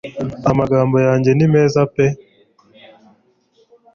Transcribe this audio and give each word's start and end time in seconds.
amagambo 0.51 0.95
yanjye 1.07 1.29
nimeza 1.33 1.79
peee 1.93 2.17